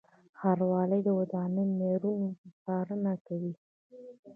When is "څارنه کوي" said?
2.63-3.53